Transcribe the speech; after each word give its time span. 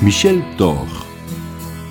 Michel 0.00 0.42
Thor. 0.56 0.86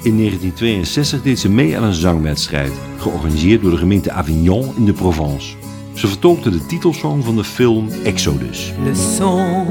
In 0.04 0.18
1962 0.18 1.22
deed 1.22 1.40
ze 1.40 1.50
mee 1.50 1.78
aan 1.78 1.84
een 1.84 1.94
zangwedstrijd, 1.94 2.72
georganiseerd 2.98 3.62
door 3.62 3.72
de 3.72 3.78
gemeente 3.78 4.12
Avignon 4.12 4.76
in 4.76 4.86
de 4.86 4.94
Provence. 4.94 5.56
Ze 5.94 6.08
vertolkte 6.08 6.50
de 6.50 6.66
titelsong 6.66 7.24
van 7.24 7.36
de 7.36 7.44
film 7.44 7.88
Exodus. 8.04 8.74
Le 8.84 8.96
son 8.96 9.66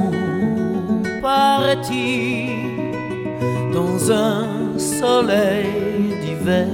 parti 1.21 2.47
dans 3.73 4.09
un 4.09 4.81
soleil 4.99 5.67
d'hiver. 6.21 6.67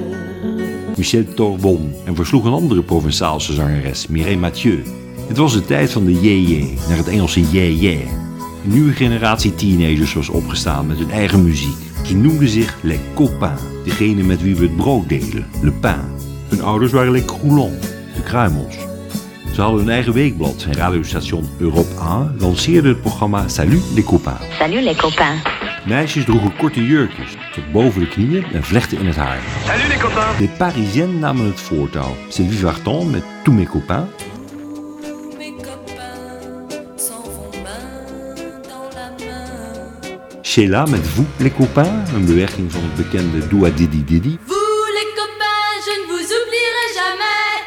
Michel 0.96 1.24
Thor 1.34 1.58
won 1.58 1.94
en 2.04 2.14
versloeg 2.14 2.44
een 2.44 2.52
andere 2.52 2.82
Provençaalse 2.82 3.52
zangeres, 3.52 4.06
Mireille 4.06 4.38
Mathieu. 4.38 4.82
Het 5.26 5.36
was 5.36 5.52
de 5.52 5.64
tijd 5.64 5.92
van 5.92 6.04
de 6.04 6.20
yé 6.20 6.66
naar 6.88 6.96
het 6.96 7.08
Engelse 7.08 7.50
yeah. 7.50 8.23
Een 8.64 8.70
nieuwe 8.70 8.92
generatie 8.92 9.54
teenagers 9.54 10.14
was 10.14 10.28
opgestaan 10.28 10.86
met 10.86 10.98
hun 10.98 11.10
eigen 11.10 11.42
muziek. 11.42 11.76
Ze 12.06 12.16
noemden 12.16 12.48
zich 12.48 12.76
Les 12.80 12.98
Copains, 13.14 13.60
degene 13.84 14.22
met 14.22 14.42
wie 14.42 14.56
we 14.56 14.62
het 14.62 14.76
brood 14.76 15.08
delen, 15.08 15.46
le 15.62 15.72
pain. 15.72 16.00
Hun 16.48 16.62
ouders 16.62 16.92
waren 16.92 17.12
les 17.12 17.24
Croulons, 17.24 17.80
de 18.14 18.22
kruimels. 18.22 18.74
Ze 19.54 19.60
hadden 19.60 19.80
hun 19.80 19.90
eigen 19.90 20.12
weekblad 20.12 20.66
en 20.68 20.74
radiostation 20.74 21.48
Europe 21.58 21.94
1 22.00 22.34
lanceerde 22.38 22.88
het 22.88 23.00
programma 23.00 23.48
Salut 23.48 23.82
les 23.94 24.04
Copains. 24.04 24.40
Salut 24.58 24.82
les 24.82 24.96
copains. 24.96 25.42
Meisjes 25.86 26.24
droegen 26.24 26.56
korte 26.56 26.86
jurkjes 26.86 27.36
tot 27.52 27.72
boven 27.72 28.00
de 28.00 28.08
knieën 28.08 28.44
en 28.52 28.64
vlechten 28.64 28.98
in 28.98 29.06
het 29.06 29.16
haar. 29.16 29.38
Salut 29.66 29.88
les 29.88 29.98
copains 29.98 30.38
De 30.38 30.48
Parisiennes 30.48 31.20
namen 31.20 31.46
het 31.46 31.60
voortouw. 31.60 32.16
Sylvie 32.28 32.58
Vartan 32.58 33.10
met 33.10 33.22
Tous 33.42 33.54
mes 33.54 33.68
copains. 33.68 34.08
Sheila 40.54 40.86
met 40.86 41.06
Vous 41.06 41.26
les 41.38 41.50
copains, 41.52 42.12
een 42.14 42.24
beweging 42.24 42.72
van 42.72 42.82
het 42.82 42.94
bekende 42.94 43.48
Doua 43.48 43.70
Didi 43.70 44.04
Didi. 44.04 44.38
Vous 44.46 44.86
les 44.94 45.08
copains, 45.16 45.84
je 45.86 45.94
ne 46.00 46.06
vous 46.06 46.32
oublierai 46.38 46.86
jamais. 46.94 47.64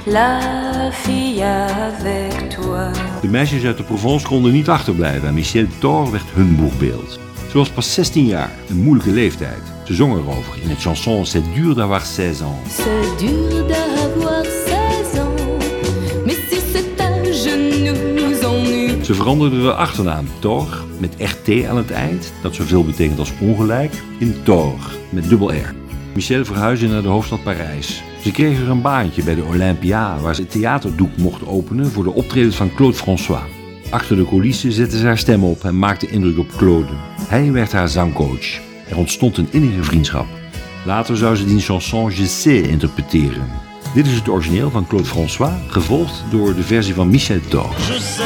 La 0.06 0.40
fille 0.92 1.44
avec 1.44 2.50
toi. 2.50 2.92
De 3.22 3.28
meisjes 3.28 3.64
uit 3.66 3.78
de 3.78 3.84
Provence 3.84 4.28
konden 4.28 4.52
niet 4.52 4.70
achterblijven 4.70 5.28
en 5.28 5.34
Michel 5.34 5.66
Thor 5.80 6.12
werd 6.12 6.26
hun 6.34 6.56
boegbeeld. 6.56 7.20
Ze 7.52 7.58
was 7.58 7.70
pas 7.70 7.94
16 7.94 8.26
jaar, 8.26 8.52
een 8.70 8.82
moeilijke 8.82 9.12
leeftijd. 9.12 9.75
Ze 9.86 9.94
zong 9.94 10.14
erover 10.14 10.62
in 10.62 10.70
het 10.70 10.82
chanson 10.82 11.26
C'est 11.26 11.54
dur 11.54 11.76
d'avoir 11.76 12.06
16 12.06 12.42
ans. 12.42 12.60
C'est 12.68 13.26
dur 13.28 13.68
d'avoir 13.68 14.44
16 14.44 15.20
ans, 15.20 15.36
mais 16.26 16.38
si 16.50 16.60
cet 16.74 17.00
âge 17.00 17.50
nous 18.16 18.44
ennuie. 18.44 19.04
Ze 19.04 19.14
veranderde 19.14 19.62
de 19.62 19.74
achternaam 19.74 20.26
Thor 20.40 20.84
met 21.00 21.16
RT 21.18 21.66
aan 21.66 21.78
het 21.78 21.92
eind, 21.92 22.34
dat 22.42 22.56
zoveel 22.56 22.84
betekent 22.86 23.20
als 23.20 23.32
ongelijk, 23.40 23.94
in 24.18 24.36
Thor 24.44 24.80
met 25.10 25.30
dubbel 25.30 25.54
R. 25.54 25.74
Michel 26.14 26.46
verhuisde 26.46 26.88
naar 26.88 27.02
de 27.02 27.08
hoofdstad 27.08 27.44
Parijs. 27.44 28.04
Ze 28.22 28.32
kreeg 28.32 28.60
er 28.60 28.70
een 28.70 28.82
baantje 28.82 29.24
bij 29.24 29.36
de 29.36 29.44
Olympia, 29.44 30.20
waar 30.20 30.36
ze 30.36 30.42
het 30.42 30.52
theaterdoek 30.52 31.18
mocht 31.18 31.48
openen 31.48 31.92
voor 31.92 32.04
de 32.04 32.14
optredens 32.14 32.56
van 32.56 32.74
Claude 32.74 32.98
François. 32.98 33.44
Achter 33.90 34.16
de 34.16 34.26
coulissen 34.26 34.72
zette 34.72 34.98
ze 34.98 35.06
haar 35.06 35.18
stem 35.18 35.44
op 35.44 35.64
en 35.64 35.80
maakte 35.80 36.08
indruk 36.08 36.38
op 36.38 36.56
Claude. 36.58 36.92
Hij 37.28 37.52
werd 37.52 37.72
haar 37.72 37.90
zangcoach. 37.90 38.65
Er 38.90 38.98
ontstond 38.98 39.38
een 39.38 39.48
innige 39.52 39.84
vriendschap. 39.84 40.26
Later 40.86 41.18
zou 41.18 41.36
ze 41.36 41.46
die 41.46 41.60
chanson 41.60 42.12
Je 42.16 42.26
sais 42.26 42.68
interpreteren. 42.68 43.48
Dit 43.94 44.08
is 44.08 44.16
het 44.16 44.30
origineel 44.30 44.70
van 44.70 44.88
Claude 44.88 45.08
François, 45.08 45.54
gevolgd 45.68 46.24
door 46.30 46.56
de 46.56 46.64
versie 46.64 46.94
van 46.94 47.10
Michel 47.10 47.40
Thor. 47.50 47.70
Je 47.78 47.94
sais, 47.94 48.18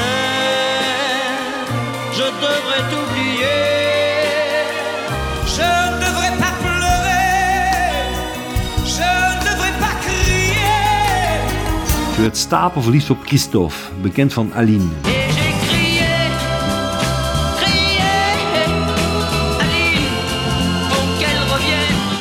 je 2.16 2.32
devrais 2.40 2.90
t'oublier. 2.90 3.48
Je 5.46 5.92
ne 5.92 6.00
devrais 6.00 6.38
pas 6.38 6.54
pleurer. 6.62 8.04
Je 8.86 9.36
ne 9.36 9.44
devrais 9.44 9.78
pas 9.80 9.96
crier. 10.06 10.56
Ze 12.16 12.22
werd 12.22 12.38
stapelverliefd 12.38 13.10
op 13.10 13.24
Christophe, 13.26 13.76
bekend 14.02 14.34
van 14.34 14.54
Aline. 14.54 15.19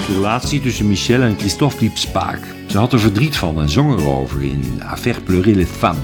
Relatie 0.09 0.61
tussen 0.61 0.89
Michel 0.89 1.23
en 1.23 1.39
Christophe 1.39 1.77
liep 1.81 1.97
spaak. 1.97 2.41
Ze 2.67 2.79
had 2.79 2.93
er 2.93 3.01
verdriet 3.01 3.37
van 3.37 3.61
en 3.61 3.69
zong 3.69 3.99
erover 3.99 4.43
in 4.43 4.83
Affaire 4.83 5.21
pleurer 5.21 5.55
les 5.55 5.69
femmes. 5.69 6.03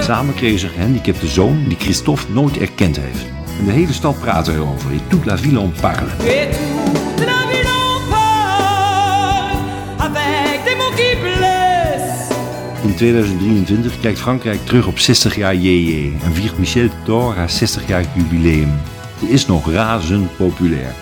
Samen 0.00 0.34
kregen 0.34 0.58
ze 0.58 0.66
een 0.66 0.72
gehandicapte 0.72 1.26
zoon 1.26 1.64
die 1.68 1.78
Christophe 1.78 2.32
nooit 2.32 2.56
erkend 2.58 2.96
heeft. 2.96 3.26
En 3.58 3.64
de 3.64 3.72
hele 3.72 3.92
stad 3.92 4.20
praatte 4.20 4.52
erover. 4.52 4.92
In 4.92 5.00
toute 5.08 5.26
la 5.26 5.38
ville 5.38 5.60
en 5.60 5.72
parle. 5.80 6.77
2023 12.98 14.00
kijkt 14.00 14.18
Frankrijk 14.18 14.66
terug 14.66 14.86
op 14.86 14.98
60 14.98 15.36
jaar 15.36 15.54
JJ 15.54 16.12
en 16.22 16.32
viert 16.32 16.58
Michel 16.58 16.88
Thor 17.04 17.34
haar 17.34 17.50
60-jarig 17.50 18.06
jubileum. 18.14 18.80
Ze 19.20 19.28
is 19.28 19.46
nog 19.46 19.70
razend 19.70 20.36
populair. 20.36 20.94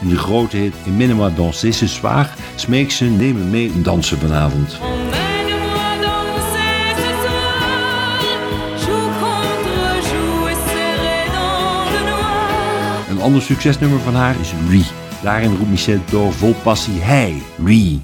In 0.00 0.08
de 0.08 0.18
grote 0.18 0.56
hit 0.56 0.74
Emmène-moi 0.86 1.30
danser 1.34 1.74
ce 1.74 1.88
soir 1.88 2.34
smeekt 2.54 2.92
ze 2.92 3.04
neem 3.04 3.34
me 3.34 3.44
mee 3.44 3.72
dansen 3.82 4.18
vanavond. 4.18 4.78
Een 13.10 13.20
ander 13.20 13.42
succesnummer 13.42 14.00
van 14.00 14.14
haar 14.14 14.34
is 14.40 14.52
Lui. 14.68 14.84
Daarin 15.22 15.56
roept 15.56 15.70
Michel 15.70 16.00
Thor 16.04 16.32
vol 16.32 16.54
passie 16.62 17.00
Hey, 17.00 17.42
Lui. 17.56 18.00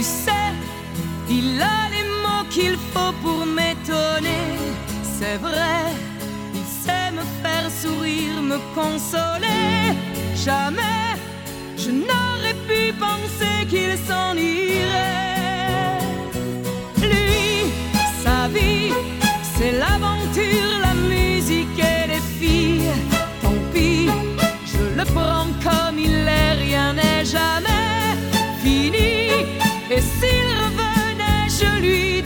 Tu 0.00 0.06
sais, 0.06 0.52
il 1.28 1.60
a 1.60 1.80
les 1.94 2.06
mots 2.22 2.46
qu'il 2.48 2.76
faut 2.92 3.12
pour 3.22 3.44
m'étonner. 3.44 4.46
C'est 5.02 5.36
vrai, 5.36 5.82
il 6.54 6.66
sait 6.82 7.10
me 7.18 7.24
faire 7.42 7.68
sourire, 7.82 8.40
me 8.40 8.58
consoler. 8.74 9.94
Jamais 10.34 11.10
je 11.76 11.90
n'aurais 11.90 12.56
pu 12.68 12.94
penser 13.06 13.56
qu'il 13.68 13.94
s'en 14.08 14.32
Et 29.92 30.00
s'il 30.00 30.46
revenait, 30.62 31.48
je 31.48 31.80
lui 31.80 32.19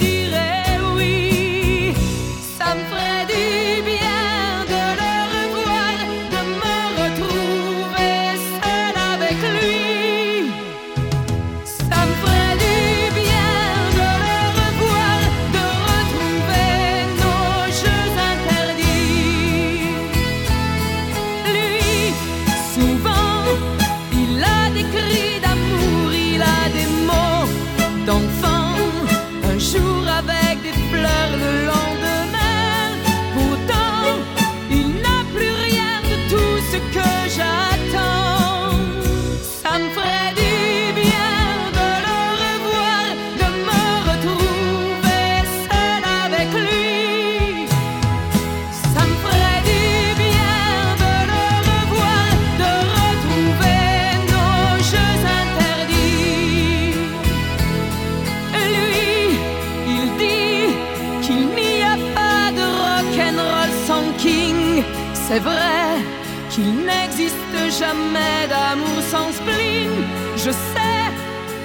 C'est 65.27 65.39
vrai 65.39 66.03
qu'il 66.51 66.85
n'existe 66.85 67.57
jamais 67.81 68.47
d'amour 68.49 69.01
sans 69.11 69.33
spleen. 69.33 69.91
Je 70.37 70.51
sais, 70.51 71.05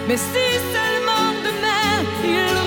mais 0.08 0.16
si 0.16 0.46
seulement 0.76 1.34
demain 1.48 1.96
il 2.24 2.59